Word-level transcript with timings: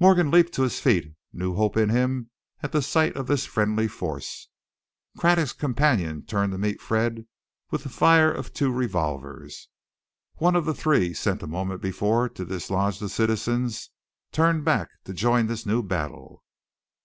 Morgan 0.00 0.32
leaped 0.32 0.52
to 0.54 0.62
his 0.62 0.80
feet, 0.80 1.14
new 1.32 1.54
hope 1.54 1.76
in 1.76 1.88
him 1.88 2.30
at 2.64 2.74
sight 2.82 3.14
of 3.14 3.28
this 3.28 3.46
friendly 3.46 3.86
force. 3.86 4.48
Craddock's 5.16 5.52
companion 5.52 6.26
turned 6.26 6.50
to 6.50 6.58
meet 6.58 6.80
Fred 6.80 7.26
with 7.70 7.84
the 7.84 7.88
fire 7.88 8.28
of 8.32 8.52
two 8.52 8.72
revolvers. 8.72 9.68
One 10.38 10.56
of 10.56 10.64
the 10.64 10.74
three 10.74 11.14
sent 11.14 11.44
a 11.44 11.46
moment 11.46 11.80
before 11.80 12.28
to 12.30 12.44
dislodge 12.44 12.98
the 12.98 13.08
citizens, 13.08 13.90
turned 14.32 14.64
back 14.64 14.88
to 15.04 15.12
join 15.12 15.46
this 15.46 15.64
new 15.64 15.80
battle. 15.84 16.42